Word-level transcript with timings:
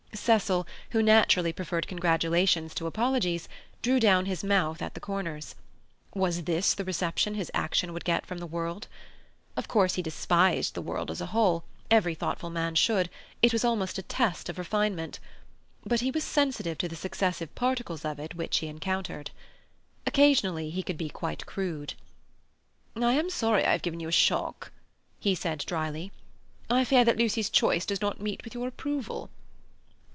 Cecil, 0.13 0.67
who 0.91 1.01
naturally 1.01 1.51
preferred 1.53 1.87
congratulations 1.87 2.75
to 2.75 2.85
apologies, 2.85 3.47
drew 3.81 3.97
down 3.99 4.25
his 4.25 4.43
mouth 4.43 4.79
at 4.81 4.93
the 4.93 4.99
corners. 4.99 5.55
Was 6.13 6.43
this 6.43 6.73
the 6.75 6.83
reception 6.85 7.33
his 7.33 7.49
action 7.53 7.91
would 7.93 8.03
get 8.03 8.25
from 8.25 8.37
the 8.37 8.45
world? 8.45 8.87
Of 9.55 9.67
course, 9.69 9.95
he 9.95 10.01
despised 10.03 10.73
the 10.75 10.81
world 10.81 11.09
as 11.11 11.21
a 11.21 11.27
whole; 11.27 11.63
every 11.89 12.13
thoughtful 12.13 12.49
man 12.51 12.75
should; 12.75 13.09
it 13.41 13.53
is 13.53 13.63
almost 13.63 13.97
a 13.97 14.01
test 14.03 14.47
of 14.49 14.57
refinement. 14.59 15.19
But 15.85 16.01
he 16.01 16.11
was 16.11 16.25
sensitive 16.25 16.77
to 16.79 16.89
the 16.89 16.97
successive 16.97 17.55
particles 17.55 18.03
of 18.05 18.19
it 18.19 18.35
which 18.35 18.57
he 18.59 18.67
encountered. 18.67 19.31
Occasionally 20.05 20.69
he 20.71 20.83
could 20.83 20.97
be 20.97 21.09
quite 21.09 21.45
crude. 21.45 21.93
"I 22.97 23.13
am 23.13 23.29
sorry 23.29 23.65
I 23.65 23.71
have 23.71 23.81
given 23.81 24.01
you 24.01 24.09
a 24.09 24.11
shock," 24.11 24.71
he 25.21 25.33
said 25.33 25.59
dryly. 25.65 26.11
"I 26.69 26.83
fear 26.83 27.05
that 27.05 27.17
Lucy's 27.17 27.49
choice 27.49 27.85
does 27.85 28.01
not 28.01 28.19
meet 28.21 28.43
with 28.43 28.53
your 28.53 28.67
approval." 28.67 29.29